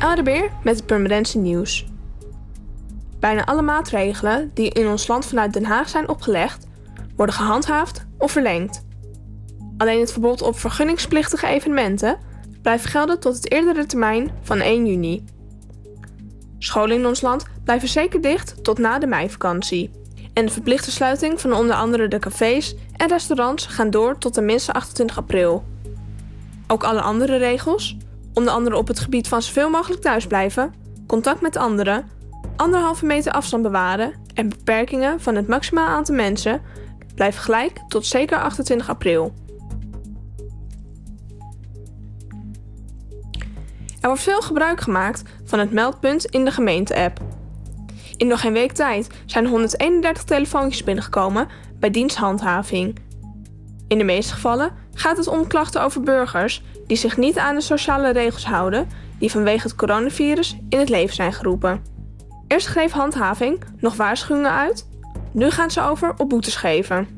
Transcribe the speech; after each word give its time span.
Oudebeer 0.00 0.50
met 0.62 0.76
het 0.76 0.86
Purmerendse 0.86 1.38
nieuws. 1.38 1.86
Bijna 3.18 3.44
alle 3.44 3.62
maatregelen 3.62 4.50
die 4.54 4.70
in 4.70 4.88
ons 4.88 5.06
land 5.06 5.26
vanuit 5.26 5.52
Den 5.52 5.64
Haag 5.64 5.88
zijn 5.88 6.08
opgelegd, 6.08 6.66
worden 7.16 7.34
gehandhaafd 7.34 8.06
of 8.18 8.32
verlengd. 8.32 8.84
Alleen 9.76 10.00
het 10.00 10.12
verbod 10.12 10.42
op 10.42 10.58
vergunningsplichtige 10.58 11.46
evenementen 11.46 12.18
blijft 12.62 12.84
gelden 12.84 13.20
tot 13.20 13.34
het 13.34 13.52
eerdere 13.52 13.86
termijn 13.86 14.30
van 14.42 14.58
1 14.58 14.86
juni. 14.86 15.24
Scholen 16.58 16.96
in 16.96 17.06
ons 17.06 17.20
land 17.20 17.44
blijven 17.64 17.88
zeker 17.88 18.20
dicht 18.20 18.64
tot 18.64 18.78
na 18.78 18.98
de 18.98 19.06
meivakantie. 19.06 19.90
En 20.32 20.46
de 20.46 20.52
verplichte 20.52 20.90
sluiting 20.90 21.40
van 21.40 21.52
onder 21.52 21.76
andere 21.76 22.08
de 22.08 22.18
cafés 22.18 22.74
en 22.96 23.08
restaurants 23.08 23.66
gaan 23.66 23.90
door 23.90 24.18
tot 24.18 24.32
tenminste 24.32 24.72
28 24.72 25.18
april. 25.18 25.64
Ook 26.66 26.84
alle 26.84 27.00
andere 27.00 27.36
regels, 27.36 27.96
onder 28.34 28.52
andere 28.52 28.76
op 28.76 28.88
het 28.88 28.98
gebied 28.98 29.28
van 29.28 29.42
zoveel 29.42 29.70
mogelijk 29.70 30.02
thuisblijven, 30.02 30.74
contact 31.06 31.40
met 31.40 31.56
anderen, 31.56 32.08
anderhalve 32.56 33.06
meter 33.06 33.32
afstand 33.32 33.62
bewaren 33.62 34.12
en 34.34 34.48
beperkingen 34.48 35.20
van 35.20 35.34
het 35.34 35.48
maximaal 35.48 35.86
aantal 35.86 36.14
mensen, 36.14 36.62
blijven 37.14 37.42
gelijk 37.42 37.78
tot 37.88 38.06
zeker 38.06 38.38
28 38.38 38.88
april. 38.88 39.32
Er 44.00 44.08
wordt 44.08 44.22
veel 44.22 44.40
gebruik 44.40 44.80
gemaakt 44.80 45.22
van 45.44 45.58
het 45.58 45.72
meldpunt 45.72 46.24
in 46.24 46.44
de 46.44 46.50
gemeente-app. 46.50 47.20
In 48.16 48.26
nog 48.26 48.40
geen 48.40 48.52
week 48.52 48.72
tijd 48.72 49.08
zijn 49.26 49.46
131 49.46 50.24
telefoontjes 50.24 50.84
binnengekomen 50.84 51.48
bij 51.78 51.90
diensthandhaving. 51.90 52.98
In 53.88 53.98
de 53.98 54.04
meeste 54.04 54.32
gevallen 54.32 54.72
gaat 55.00 55.16
het 55.16 55.26
om 55.26 55.46
klachten 55.46 55.82
over 55.82 56.00
burgers 56.00 56.62
die 56.86 56.96
zich 56.96 57.16
niet 57.16 57.38
aan 57.38 57.54
de 57.54 57.60
sociale 57.60 58.10
regels 58.10 58.44
houden 58.44 58.88
die 59.18 59.30
vanwege 59.30 59.62
het 59.62 59.76
coronavirus 59.76 60.56
in 60.68 60.78
het 60.78 60.88
leven 60.88 61.14
zijn 61.14 61.32
geroepen. 61.32 61.82
Eerst 62.46 62.66
schreef 62.66 62.92
handhaving 62.92 63.64
nog 63.76 63.96
waarschuwingen 63.96 64.50
uit, 64.50 64.88
nu 65.32 65.50
gaan 65.50 65.70
ze 65.70 65.82
over 65.82 66.14
op 66.16 66.28
boetes 66.28 66.56
geven. 66.56 67.08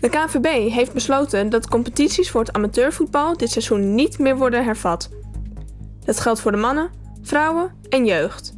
De 0.00 0.08
KNVB 0.08 0.70
heeft 0.70 0.92
besloten 0.92 1.48
dat 1.48 1.68
competities 1.68 2.30
voor 2.30 2.40
het 2.40 2.52
amateurvoetbal 2.52 3.36
dit 3.36 3.50
seizoen 3.50 3.94
niet 3.94 4.18
meer 4.18 4.36
worden 4.36 4.64
hervat. 4.64 5.10
Dat 6.04 6.20
geldt 6.20 6.40
voor 6.40 6.52
de 6.52 6.58
mannen, 6.58 6.90
vrouwen 7.22 7.72
en 7.88 8.04
jeugd. 8.04 8.56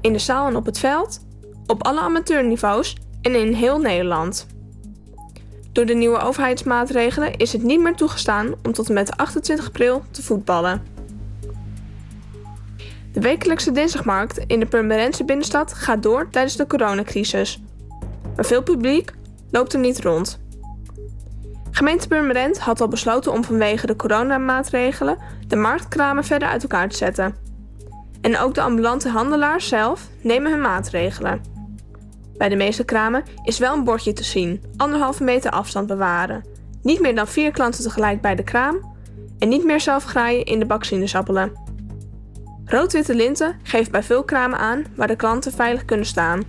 In 0.00 0.12
de 0.12 0.18
zaal 0.18 0.46
en 0.46 0.56
op 0.56 0.66
het 0.66 0.78
veld, 0.78 1.20
op 1.66 1.84
alle 1.84 2.00
amateurniveaus 2.00 2.96
en 3.22 3.34
in 3.34 3.52
heel 3.52 3.78
Nederland. 3.78 4.46
Door 5.74 5.86
de 5.86 5.94
nieuwe 5.94 6.18
overheidsmaatregelen 6.18 7.36
is 7.36 7.52
het 7.52 7.62
niet 7.62 7.80
meer 7.80 7.94
toegestaan 7.94 8.54
om 8.62 8.72
tot 8.72 8.88
en 8.88 8.94
met 8.94 9.16
28 9.16 9.66
april 9.66 10.02
te 10.10 10.22
voetballen. 10.22 10.82
De 13.12 13.20
wekelijkse 13.20 13.72
dinsdagmarkt 13.72 14.38
in 14.46 14.60
de 14.60 14.66
Purmerendse 14.66 15.24
binnenstad 15.24 15.72
gaat 15.72 16.02
door 16.02 16.30
tijdens 16.30 16.56
de 16.56 16.66
coronacrisis. 16.66 17.62
Maar 18.36 18.44
veel 18.44 18.62
publiek 18.62 19.12
loopt 19.50 19.72
er 19.72 19.78
niet 19.78 20.00
rond. 20.00 20.40
Gemeente 21.70 22.08
Purmerend 22.08 22.58
had 22.58 22.80
al 22.80 22.88
besloten 22.88 23.32
om 23.32 23.44
vanwege 23.44 23.86
de 23.86 23.96
coronamaatregelen 23.96 25.18
de 25.46 25.56
marktkramen 25.56 26.24
verder 26.24 26.48
uit 26.48 26.62
elkaar 26.62 26.88
te 26.88 26.96
zetten. 26.96 27.36
En 28.20 28.38
ook 28.38 28.54
de 28.54 28.62
ambulante 28.62 29.08
handelaars 29.08 29.68
zelf 29.68 30.08
nemen 30.20 30.50
hun 30.50 30.60
maatregelen. 30.60 31.53
Bij 32.36 32.48
de 32.48 32.56
meeste 32.56 32.84
kramen 32.84 33.22
is 33.44 33.58
wel 33.58 33.74
een 33.74 33.84
bordje 33.84 34.12
te 34.12 34.24
zien: 34.24 34.62
anderhalve 34.76 35.24
meter 35.24 35.50
afstand 35.50 35.86
bewaren. 35.86 36.44
Niet 36.82 37.00
meer 37.00 37.14
dan 37.14 37.28
vier 37.28 37.50
klanten 37.50 37.82
tegelijk 37.82 38.20
bij 38.20 38.34
de 38.34 38.42
kraam 38.42 38.94
en 39.38 39.48
niet 39.48 39.64
meer 39.64 39.80
zelf 39.80 40.04
graaien 40.04 40.44
in 40.44 40.58
de 40.58 40.66
bak 40.66 40.84
sinaasappelen. 40.84 41.52
Rood-witte 42.64 43.14
linten 43.14 43.56
geeft 43.62 43.90
bij 43.90 44.02
veel 44.02 44.24
kramen 44.24 44.58
aan 44.58 44.84
waar 44.96 45.06
de 45.06 45.16
klanten 45.16 45.52
veilig 45.52 45.84
kunnen 45.84 46.06
staan. 46.06 46.42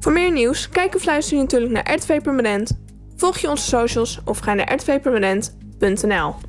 Voor 0.00 0.12
meer 0.12 0.32
nieuws, 0.32 0.68
kijk 0.68 0.94
of 0.94 1.04
luister 1.04 1.36
je 1.36 1.42
natuurlijk 1.42 1.72
naar 1.72 1.94
RTV 1.94 2.22
Permanent. 2.22 2.78
Volg 3.16 3.38
je 3.38 3.50
onze 3.50 3.64
socials 3.64 4.20
of 4.24 4.38
ga 4.38 4.54
naar 4.54 4.74
rtvpermanent.nl. 4.74 6.34